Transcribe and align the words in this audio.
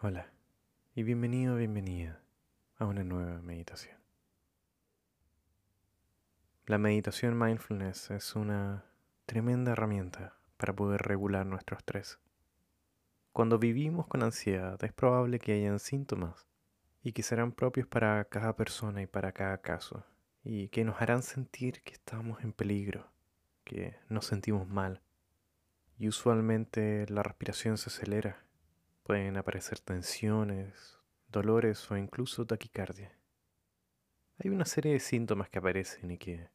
Hola 0.00 0.32
y 0.94 1.02
bienvenido, 1.02 1.56
bienvenida 1.56 2.22
a 2.76 2.86
una 2.86 3.02
nueva 3.02 3.42
meditación. 3.42 3.98
La 6.66 6.78
meditación 6.78 7.36
mindfulness 7.36 8.12
es 8.12 8.36
una 8.36 8.84
tremenda 9.26 9.72
herramienta 9.72 10.38
para 10.56 10.72
poder 10.72 11.02
regular 11.02 11.46
nuestro 11.46 11.76
estrés. 11.76 12.20
Cuando 13.32 13.58
vivimos 13.58 14.06
con 14.06 14.22
ansiedad 14.22 14.78
es 14.84 14.92
probable 14.92 15.40
que 15.40 15.54
hayan 15.54 15.80
síntomas 15.80 16.46
y 17.02 17.10
que 17.10 17.24
serán 17.24 17.50
propios 17.50 17.88
para 17.88 18.24
cada 18.26 18.54
persona 18.54 19.02
y 19.02 19.08
para 19.08 19.32
cada 19.32 19.60
caso 19.60 20.04
y 20.44 20.68
que 20.68 20.84
nos 20.84 21.02
harán 21.02 21.24
sentir 21.24 21.82
que 21.82 21.94
estamos 21.94 22.44
en 22.44 22.52
peligro, 22.52 23.10
que 23.64 23.96
nos 24.08 24.26
sentimos 24.26 24.68
mal. 24.68 25.02
Y 25.96 26.06
usualmente 26.06 27.04
la 27.08 27.24
respiración 27.24 27.76
se 27.78 27.90
acelera 27.90 28.47
Pueden 29.08 29.38
aparecer 29.38 29.80
tensiones, 29.80 30.98
dolores 31.28 31.90
o 31.90 31.96
incluso 31.96 32.44
taquicardia. 32.44 33.10
Hay 34.38 34.50
una 34.50 34.66
serie 34.66 34.92
de 34.92 35.00
síntomas 35.00 35.48
que 35.48 35.60
aparecen 35.60 36.10
y 36.10 36.18
que 36.18 36.50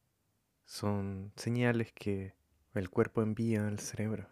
son 0.63 1.33
señales 1.35 1.91
que 1.93 2.35
el 2.75 2.91
cuerpo 2.91 3.23
envía 3.23 3.67
al 3.67 3.79
cerebro. 3.79 4.29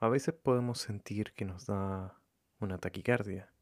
A 0.00 0.08
veces 0.08 0.32
podemos 0.32 0.78
sentir 0.78 1.34
que 1.34 1.44
nos 1.44 1.66
da 1.66 2.18
una 2.60 2.78
taquicardia. 2.78 3.52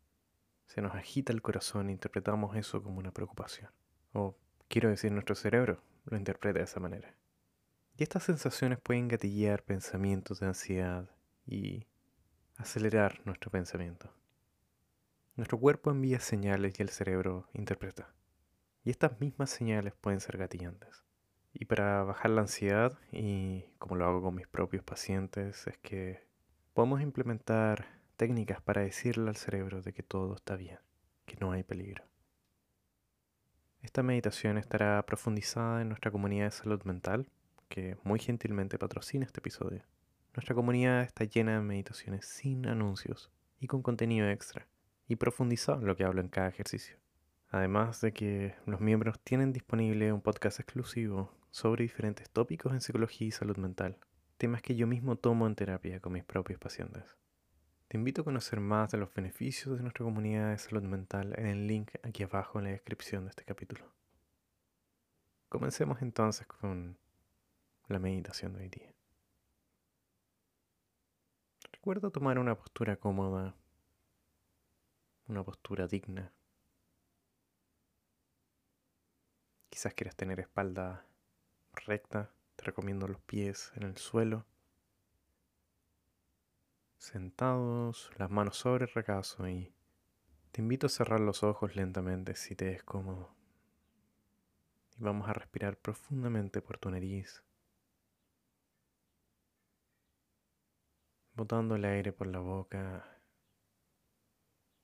Se 0.67 0.81
nos 0.81 0.95
agita 0.95 1.33
el 1.33 1.43
corazón 1.43 1.89
e 1.89 1.93
interpretamos 1.93 2.55
eso 2.55 2.85
como 2.85 3.01
una 3.01 3.11
preocupación. 3.11 3.73
O 4.13 4.39
quiero 4.69 4.91
decir, 4.91 5.11
nuestro 5.11 5.35
cerebro 5.35 5.83
lo 6.05 6.17
interpreta 6.17 6.61
de 6.61 6.67
esa 6.67 6.79
manera. 6.79 7.17
Y 7.97 8.05
estas 8.05 8.23
sensaciones 8.23 8.79
pueden 8.79 9.09
gatillar 9.09 9.65
pensamientos 9.65 10.39
de 10.39 10.47
ansiedad 10.47 11.11
y 11.45 11.89
acelerar 12.65 13.21
nuestro 13.25 13.51
pensamiento. 13.51 14.11
Nuestro 15.37 15.59
cuerpo 15.59 15.91
envía 15.91 16.19
señales 16.19 16.79
y 16.79 16.83
el 16.83 16.89
cerebro 16.89 17.49
interpreta. 17.53 18.13
Y 18.85 18.91
estas 18.91 19.21
mismas 19.21 19.51
señales 19.51 19.95
pueden 20.01 20.21
ser 20.21 20.39
gatillantes. 20.39 21.05
Y 21.53 21.67
para 21.67 22.03
bajar 22.05 22.31
la 22.31 22.41
ansiedad, 22.41 22.99
y 23.13 23.65
como 23.79 23.97
lo 23.97 24.07
hago 24.07 24.23
con 24.23 24.35
mis 24.35 24.49
propios 24.49 24.83
pacientes, 24.83 25.67
es 25.67 25.79
que 25.79 26.27
podemos 26.73 27.01
implementar 27.01 27.87
técnicas 28.17 28.61
para 28.61 28.83
decirle 28.83 29.29
al 29.29 29.37
cerebro 29.37 29.83
de 29.83 29.93
que 29.93 30.03
todo 30.03 30.35
está 30.35 30.57
bien, 30.57 30.79
que 31.27 31.37
no 31.37 31.53
hay 31.53 31.63
peligro. 31.63 32.05
Esta 33.83 34.03
meditación 34.03 34.57
estará 34.57 35.05
profundizada 35.05 35.83
en 35.83 35.89
nuestra 35.89 36.11
comunidad 36.11 36.47
de 36.47 36.51
salud 36.51 36.83
mental, 36.85 37.29
que 37.69 37.99
muy 38.03 38.19
gentilmente 38.19 38.79
patrocina 38.79 39.27
este 39.27 39.41
episodio. 39.41 39.85
Nuestra 40.35 40.57
comunidad 40.57 41.03
está 41.03 41.25
llena 41.25 41.53
de 41.53 41.61
meditaciones 41.61 42.27
sin 42.27 42.67
anuncios 42.67 43.31
y 43.61 43.69
con 43.69 43.83
contenido 43.83 44.29
extra 44.29 44.67
y 45.07 45.15
profundizado 45.15 45.79
en 45.79 45.87
lo 45.87 45.95
que 45.95 46.03
hablo 46.03 46.21
en 46.21 46.29
cada 46.29 46.49
ejercicio. 46.49 46.97
Además 47.51 48.01
de 48.01 48.13
que 48.13 48.57
los 48.67 48.81
miembros 48.81 49.21
tienen 49.21 49.53
disponible 49.53 50.13
un 50.13 50.21
podcast 50.21 50.59
exclusivo 50.59 51.33
sobre 51.53 51.85
diferentes 51.85 52.29
tópicos 52.31 52.73
en 52.73 52.81
psicología 52.81 53.29
y 53.29 53.31
salud 53.31 53.57
mental, 53.59 53.97
temas 54.37 54.61
que 54.61 54.75
yo 54.75 54.89
mismo 54.89 55.15
tomo 55.15 55.47
en 55.47 55.55
terapia 55.55 56.01
con 56.01 56.15
mis 56.15 56.25
propios 56.25 56.59
pacientes. 56.59 57.17
Te 57.87 57.97
invito 57.97 58.23
a 58.23 58.25
conocer 58.25 58.59
más 58.59 58.91
de 58.91 58.99
los 58.99 59.15
beneficios 59.15 59.77
de 59.77 59.83
nuestra 59.83 60.05
comunidad 60.05 60.51
de 60.51 60.59
salud 60.59 60.83
mental 60.83 61.33
en 61.39 61.47
el 61.47 61.69
link 61.69 61.93
aquí 62.03 62.25
abajo 62.25 62.59
en 62.59 62.65
la 62.65 62.71
descripción 62.73 63.23
de 63.23 63.31
este 63.31 63.45
capítulo. 63.45 63.85
Comencemos 65.49 66.03
entonces 66.03 66.45
con 66.49 66.99
la 67.87 68.01
meditación 68.01 68.55
de 68.55 68.63
hoy 68.63 68.69
día. 68.69 68.94
Recuerda 71.85 72.09
tomar 72.09 72.39
una 72.39 72.55
postura 72.55 72.97
cómoda, 72.97 73.55
una 75.29 75.45
postura 75.45 75.87
digna. 75.87 76.33
Quizás 79.69 79.93
quieras 79.93 80.17
tener 80.17 80.41
espalda 80.41 81.05
recta, 81.75 82.31
te 82.57 82.65
recomiendo 82.65 83.07
los 83.07 83.21
pies 83.21 83.71
en 83.77 83.83
el 83.83 83.99
suelo, 83.99 84.47
sentados, 86.97 88.11
las 88.17 88.31
manos 88.31 88.57
sobre 88.57 88.87
el 88.87 88.91
regazo 88.91 89.47
y 89.47 89.71
te 90.53 90.63
invito 90.63 90.87
a 90.87 90.89
cerrar 90.89 91.21
los 91.21 91.43
ojos 91.43 91.77
lentamente 91.77 92.35
si 92.35 92.57
te 92.57 92.73
es 92.73 92.83
cómodo. 92.83 93.35
Y 94.99 95.03
vamos 95.03 95.29
a 95.29 95.35
respirar 95.35 95.77
profundamente 95.77 96.63
por 96.63 96.79
tu 96.79 96.91
nariz. 96.91 97.45
Botando 101.35 101.75
el 101.75 101.85
aire 101.85 102.13
por 102.13 102.29
la 102.29 102.39
boca, 102.39 103.05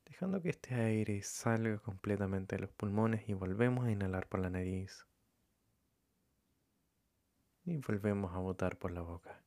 dejando 0.04 0.42
que 0.42 0.50
este 0.50 0.74
aire 0.74 1.22
salga 1.22 1.78
completamente 1.78 2.56
de 2.56 2.62
los 2.62 2.70
pulmones 2.70 3.28
y 3.28 3.34
volvemos 3.34 3.86
a 3.86 3.92
inhalar 3.92 4.28
por 4.28 4.40
la 4.40 4.50
nariz. 4.50 5.06
Y 7.64 7.76
volvemos 7.76 8.34
a 8.34 8.38
botar 8.38 8.78
por 8.78 8.90
la 8.90 9.02
boca. 9.02 9.44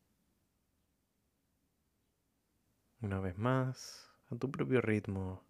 Una 3.01 3.19
vez 3.19 3.37
más, 3.37 4.09
a 4.29 4.37
tu 4.37 4.49
propio 4.49 4.79
ritmo, 4.79 5.43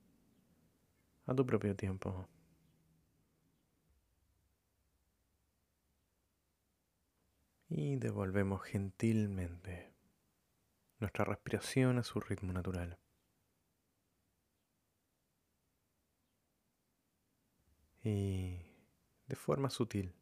a 1.28 1.36
tu 1.36 1.46
propio 1.46 1.76
tiempo. 1.76 2.28
Y 7.70 7.98
devolvemos 7.98 8.64
gentilmente 8.64 9.93
nuestra 11.04 11.26
respiración 11.26 11.98
a 11.98 12.04
su 12.04 12.22
ritmo 12.22 12.54
natural. 12.54 12.98
Y 18.02 18.62
de 19.28 19.36
forma 19.36 19.70
sutil 19.70 20.16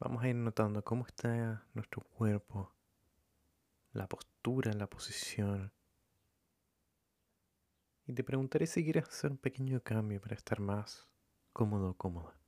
vamos 0.00 0.24
a 0.24 0.28
ir 0.28 0.34
notando 0.34 0.82
cómo 0.82 1.06
está 1.06 1.64
nuestro 1.74 2.02
cuerpo, 2.02 2.74
la 3.92 4.08
postura, 4.08 4.72
la 4.72 4.88
posición. 4.88 5.72
Y 8.04 8.14
te 8.14 8.24
preguntaré 8.24 8.66
si 8.66 8.82
quieres 8.82 9.08
hacer 9.08 9.30
un 9.30 9.38
pequeño 9.38 9.80
cambio 9.80 10.20
para 10.20 10.34
estar 10.34 10.58
más 10.58 11.08
cómodo 11.52 11.90
o 11.90 11.96
cómoda. 11.96 12.41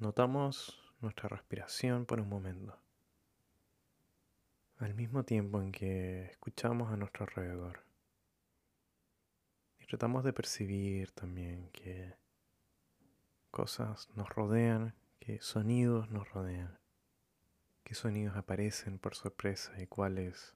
Notamos 0.00 0.80
nuestra 1.00 1.28
respiración 1.28 2.06
por 2.06 2.20
un 2.20 2.28
momento, 2.28 2.78
al 4.78 4.94
mismo 4.94 5.24
tiempo 5.24 5.60
en 5.60 5.72
que 5.72 6.26
escuchamos 6.26 6.92
a 6.92 6.96
nuestro 6.96 7.24
alrededor. 7.24 7.82
Y 9.80 9.86
tratamos 9.86 10.22
de 10.22 10.32
percibir 10.32 11.10
también 11.10 11.68
que 11.72 12.14
cosas 13.50 14.08
nos 14.14 14.28
rodean, 14.28 14.94
que 15.18 15.40
sonidos 15.40 16.08
nos 16.10 16.30
rodean, 16.30 16.78
qué 17.82 17.96
sonidos 17.96 18.36
aparecen 18.36 19.00
por 19.00 19.16
sorpresa 19.16 19.82
y 19.82 19.88
cuáles 19.88 20.54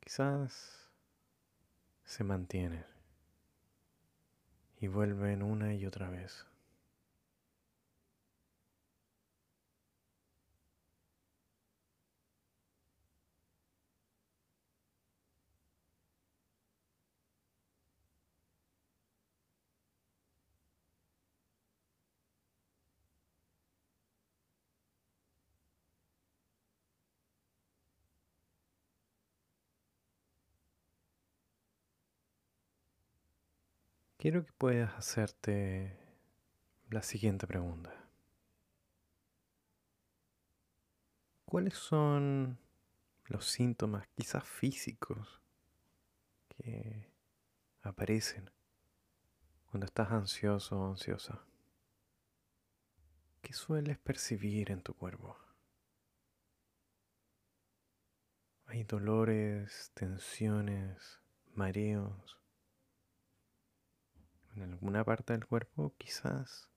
quizás 0.00 0.90
se 2.04 2.24
mantienen 2.24 2.84
y 4.80 4.88
vuelven 4.88 5.44
una 5.44 5.72
y 5.74 5.86
otra 5.86 6.10
vez. 6.10 6.48
Quiero 34.20 34.44
que 34.44 34.52
puedas 34.52 34.92
hacerte 34.94 35.96
la 36.90 37.02
siguiente 37.02 37.46
pregunta. 37.46 37.94
¿Cuáles 41.44 41.74
son 41.74 42.58
los 43.26 43.44
síntomas, 43.44 44.08
quizás 44.16 44.42
físicos, 44.42 45.40
que 46.48 47.12
aparecen 47.82 48.50
cuando 49.70 49.86
estás 49.86 50.10
ansioso 50.10 50.80
o 50.80 50.90
ansiosa? 50.90 51.46
¿Qué 53.40 53.52
sueles 53.52 53.98
percibir 53.98 54.72
en 54.72 54.82
tu 54.82 54.94
cuerpo? 54.94 55.38
¿Hay 58.66 58.82
dolores, 58.82 59.92
tensiones, 59.94 61.20
mareos? 61.54 62.38
En 64.62 64.72
alguna 64.72 65.04
parte 65.04 65.32
del 65.32 65.46
cuerpo, 65.46 65.94
quizás 65.98 66.70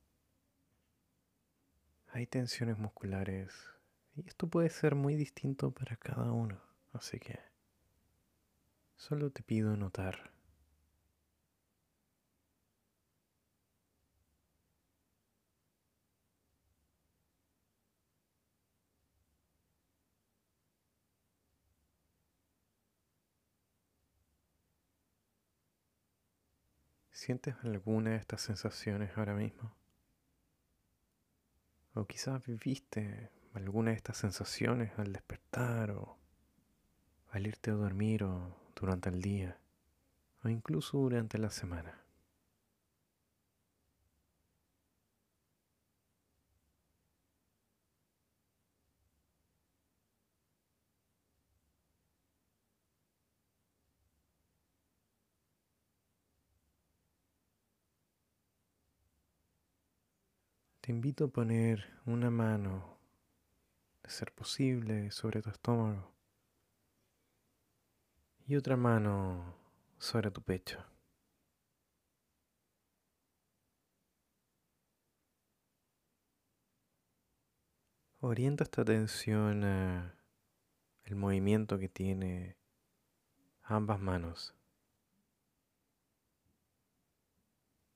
hay 2.08 2.28
tensiones 2.28 2.78
musculares. 2.78 3.54
Y 4.16 4.28
esto 4.28 4.48
puede 4.48 4.70
ser 4.70 4.96
muy 4.96 5.16
distinto 5.16 5.72
para 5.72 5.96
cada 5.96 6.32
uno, 6.32 6.62
así 6.94 7.20
que 7.20 7.40
solo 8.96 9.32
te 9.32 9.42
pido 9.42 9.78
notar 9.78 10.31
¿Sientes 27.22 27.54
alguna 27.62 28.10
de 28.10 28.16
estas 28.16 28.42
sensaciones 28.42 29.16
ahora 29.16 29.36
mismo? 29.36 29.76
O 31.94 32.06
quizás 32.06 32.44
viviste 32.44 33.30
alguna 33.54 33.92
de 33.92 33.98
estas 33.98 34.18
sensaciones 34.18 34.92
al 34.98 35.14
despertar 35.14 35.92
o 35.92 36.18
al 37.30 37.46
irte 37.46 37.70
a 37.70 37.76
dormir 37.76 38.24
o 38.24 38.58
durante 38.76 39.10
el 39.10 39.22
día 39.22 39.60
o 40.44 40.50
incluso 40.50 40.98
durante 40.98 41.38
la 41.38 41.52
semana. 41.52 42.02
Te 60.82 60.92
invito 60.92 61.26
a 61.26 61.28
poner 61.28 61.86
una 62.08 62.32
mano, 62.32 62.98
de 64.02 64.10
ser 64.10 64.34
posible, 64.34 65.12
sobre 65.12 65.40
tu 65.44 65.52
estómago 65.52 66.12
y 68.48 68.56
otra 68.56 68.76
mano 68.76 69.56
sobre 70.00 70.32
tu 70.32 70.42
pecho. 70.42 70.84
Orienta 78.20 78.64
esta 78.64 78.82
atención 78.82 79.64
a 79.64 80.16
el 81.04 81.16
movimiento 81.16 81.78
que 81.78 81.90
tiene 81.90 82.58
ambas 83.62 84.00
manos 84.00 84.56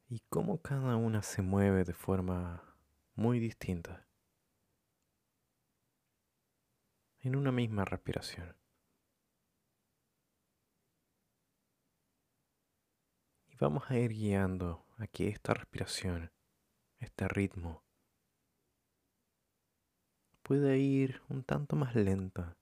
y 0.07 0.19
cómo 0.29 0.61
cada 0.61 0.95
una 0.97 1.23
se 1.23 1.41
mueve 1.41 1.83
de 1.83 1.93
forma 1.93 2.74
muy 3.15 3.39
distinta 3.39 4.05
en 7.19 7.35
una 7.35 7.51
misma 7.51 7.85
respiración. 7.85 8.55
Y 13.47 13.55
vamos 13.55 13.89
a 13.89 13.97
ir 13.97 14.11
guiando 14.11 14.85
a 14.97 15.07
que 15.07 15.29
esta 15.29 15.53
respiración, 15.53 16.31
este 16.99 17.27
ritmo, 17.27 17.83
pueda 20.43 20.75
ir 20.75 21.21
un 21.29 21.43
tanto 21.43 21.75
más 21.75 21.95
lenta, 21.95 22.57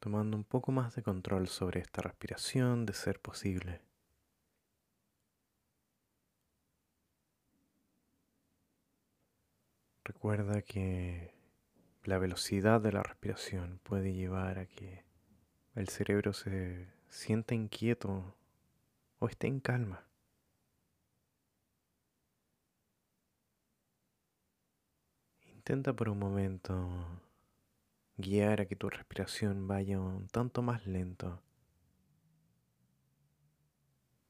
tomando 0.00 0.36
un 0.36 0.44
poco 0.44 0.72
más 0.72 0.96
de 0.96 1.02
control 1.02 1.46
sobre 1.46 1.80
esta 1.80 2.02
respiración 2.02 2.84
de 2.84 2.94
ser 2.94 3.20
posible. 3.20 3.87
Recuerda 10.08 10.62
que 10.62 11.34
la 12.04 12.16
velocidad 12.16 12.80
de 12.80 12.92
la 12.92 13.02
respiración 13.02 13.78
puede 13.82 14.14
llevar 14.14 14.58
a 14.58 14.64
que 14.64 15.04
el 15.74 15.90
cerebro 15.90 16.32
se 16.32 16.88
sienta 17.10 17.54
inquieto 17.54 18.34
o 19.18 19.28
esté 19.28 19.48
en 19.48 19.60
calma. 19.60 20.06
Intenta 25.42 25.92
por 25.92 26.08
un 26.08 26.18
momento 26.18 26.88
guiar 28.16 28.62
a 28.62 28.66
que 28.66 28.76
tu 28.76 28.88
respiración 28.88 29.68
vaya 29.68 30.00
un 30.00 30.26
tanto 30.28 30.62
más 30.62 30.86
lento. 30.86 31.42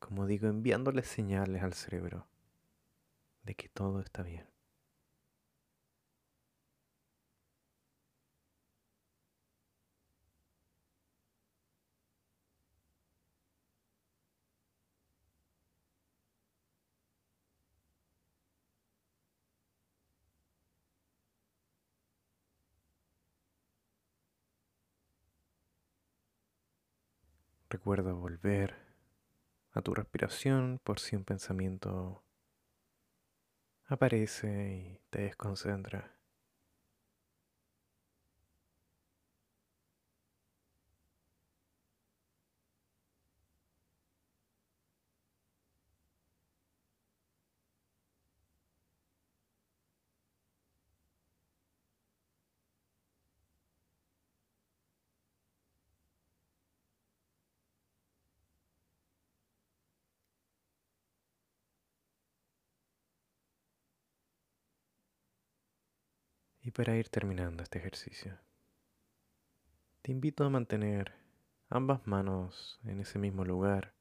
Como 0.00 0.26
digo, 0.26 0.48
enviándole 0.48 1.04
señales 1.04 1.62
al 1.62 1.74
cerebro 1.74 2.26
de 3.44 3.54
que 3.54 3.68
todo 3.68 4.00
está 4.00 4.24
bien. 4.24 4.57
Recuerda 27.70 28.12
volver 28.12 28.74
a 29.72 29.82
tu 29.82 29.94
respiración 29.94 30.80
por 30.82 31.00
si 31.00 31.16
un 31.16 31.24
pensamiento 31.24 32.24
aparece 33.84 34.74
y 34.74 35.00
te 35.10 35.22
desconcentra. 35.22 36.17
Y 66.68 66.70
para 66.70 66.94
ir 66.96 67.08
terminando 67.08 67.62
este 67.62 67.78
ejercicio, 67.78 68.36
te 70.02 70.12
invito 70.12 70.44
a 70.44 70.50
mantener 70.50 71.14
ambas 71.70 72.06
manos 72.06 72.78
en 72.84 73.00
ese 73.00 73.18
mismo 73.18 73.42
lugar, 73.42 73.94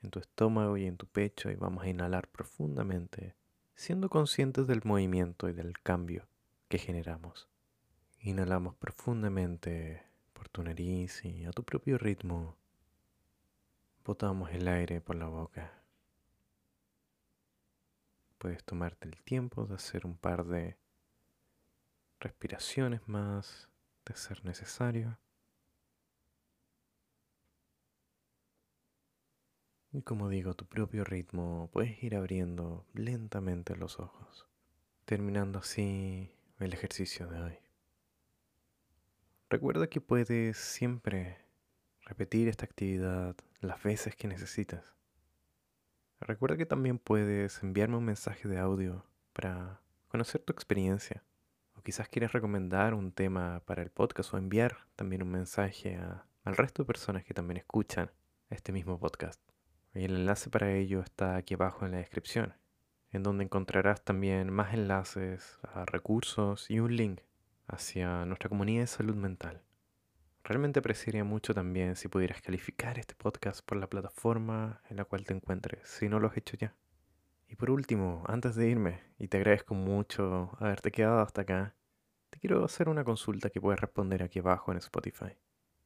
en 0.00 0.12
tu 0.12 0.20
estómago 0.20 0.76
y 0.76 0.86
en 0.86 0.96
tu 0.96 1.08
pecho, 1.08 1.50
y 1.50 1.56
vamos 1.56 1.82
a 1.82 1.88
inhalar 1.88 2.28
profundamente, 2.28 3.34
siendo 3.74 4.08
conscientes 4.10 4.68
del 4.68 4.82
movimiento 4.84 5.48
y 5.48 5.52
del 5.54 5.76
cambio 5.80 6.28
que 6.68 6.78
generamos. 6.78 7.48
Inhalamos 8.20 8.76
profundamente 8.76 10.04
por 10.32 10.48
tu 10.50 10.62
nariz 10.62 11.24
y 11.24 11.46
a 11.46 11.50
tu 11.50 11.64
propio 11.64 11.98
ritmo. 11.98 12.56
Botamos 14.04 14.52
el 14.52 14.68
aire 14.68 15.00
por 15.00 15.16
la 15.16 15.26
boca. 15.26 15.79
Puedes 18.40 18.64
tomarte 18.64 19.06
el 19.06 19.22
tiempo 19.22 19.66
de 19.66 19.74
hacer 19.74 20.06
un 20.06 20.16
par 20.16 20.46
de 20.46 20.78
respiraciones 22.20 23.06
más 23.06 23.68
de 24.06 24.16
ser 24.16 24.42
necesario. 24.46 25.18
Y 29.92 30.00
como 30.00 30.30
digo, 30.30 30.54
tu 30.54 30.64
propio 30.64 31.04
ritmo, 31.04 31.68
puedes 31.70 32.02
ir 32.02 32.16
abriendo 32.16 32.86
lentamente 32.94 33.76
los 33.76 34.00
ojos, 34.00 34.48
terminando 35.04 35.58
así 35.58 36.34
el 36.60 36.72
ejercicio 36.72 37.26
de 37.26 37.42
hoy. 37.42 37.58
Recuerda 39.50 39.88
que 39.88 40.00
puedes 40.00 40.56
siempre 40.56 41.44
repetir 42.06 42.48
esta 42.48 42.64
actividad 42.64 43.36
las 43.60 43.82
veces 43.82 44.16
que 44.16 44.28
necesitas. 44.28 44.94
Recuerda 46.20 46.58
que 46.58 46.66
también 46.66 46.98
puedes 46.98 47.62
enviarme 47.62 47.96
un 47.96 48.04
mensaje 48.04 48.46
de 48.46 48.58
audio 48.58 49.06
para 49.32 49.80
conocer 50.08 50.42
tu 50.42 50.52
experiencia. 50.52 51.24
O 51.74 51.82
quizás 51.82 52.08
quieres 52.08 52.32
recomendar 52.32 52.92
un 52.92 53.10
tema 53.10 53.62
para 53.64 53.82
el 53.82 53.90
podcast 53.90 54.34
o 54.34 54.36
enviar 54.36 54.86
también 54.96 55.22
un 55.22 55.30
mensaje 55.30 55.98
al 56.44 56.56
resto 56.56 56.82
de 56.82 56.86
personas 56.86 57.24
que 57.24 57.32
también 57.32 57.56
escuchan 57.56 58.10
este 58.50 58.70
mismo 58.70 59.00
podcast. 59.00 59.40
Y 59.94 60.04
el 60.04 60.14
enlace 60.14 60.50
para 60.50 60.72
ello 60.72 61.00
está 61.00 61.36
aquí 61.36 61.54
abajo 61.54 61.86
en 61.86 61.92
la 61.92 61.98
descripción, 61.98 62.54
en 63.12 63.22
donde 63.22 63.44
encontrarás 63.44 64.04
también 64.04 64.50
más 64.50 64.74
enlaces 64.74 65.58
a 65.62 65.86
recursos 65.86 66.70
y 66.70 66.80
un 66.80 66.96
link 66.96 67.20
hacia 67.66 68.26
nuestra 68.26 68.50
comunidad 68.50 68.82
de 68.82 68.86
salud 68.88 69.16
mental. 69.16 69.62
Realmente 70.42 70.78
apreciaría 70.78 71.22
mucho 71.22 71.54
también 71.54 71.96
si 71.96 72.08
pudieras 72.08 72.40
calificar 72.40 72.98
este 72.98 73.14
podcast 73.14 73.64
por 73.64 73.78
la 73.78 73.88
plataforma 73.88 74.80
en 74.88 74.96
la 74.96 75.04
cual 75.04 75.24
te 75.24 75.34
encuentres, 75.34 75.86
si 75.86 76.08
no 76.08 76.18
lo 76.18 76.28
has 76.28 76.36
hecho 76.36 76.56
ya. 76.56 76.74
Y 77.46 77.56
por 77.56 77.70
último, 77.70 78.24
antes 78.26 78.54
de 78.54 78.68
irme, 78.68 79.00
y 79.18 79.28
te 79.28 79.36
agradezco 79.36 79.74
mucho 79.74 80.56
haberte 80.58 80.90
quedado 80.90 81.20
hasta 81.20 81.42
acá, 81.42 81.74
te 82.30 82.38
quiero 82.38 82.64
hacer 82.64 82.88
una 82.88 83.04
consulta 83.04 83.50
que 83.50 83.60
puedes 83.60 83.80
responder 83.80 84.22
aquí 84.22 84.38
abajo 84.38 84.72
en 84.72 84.78
Spotify. 84.78 85.36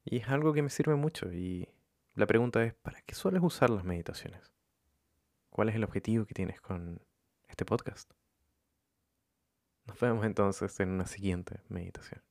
Y 0.05 0.19
es 0.19 0.29
algo 0.29 0.53
que 0.53 0.63
me 0.63 0.71
sirve 0.71 0.95
mucho 0.95 1.33
y 1.33 1.69
la 2.15 2.27
pregunta 2.27 2.63
es, 2.63 2.75
¿para 2.75 3.01
qué 3.03 3.15
sueles 3.15 3.43
usar 3.43 3.71
las 3.71 3.85
meditaciones? 3.85 4.53
¿Cuál 5.51 5.71
es 5.71 5.75
el 5.75 5.85
objetivo 5.85 6.27
que 6.27 6.35
tienes 6.35 6.61
con 6.61 7.01
este 7.49 7.65
podcast? 7.65 8.13
Nos 9.87 9.99
vemos 9.99 10.25
entonces 10.25 10.79
en 10.81 10.91
una 10.91 11.07
siguiente 11.07 11.61
meditación. 11.69 12.23